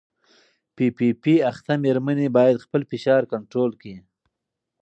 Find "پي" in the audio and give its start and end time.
0.75-0.85, 0.97-1.07, 1.21-1.33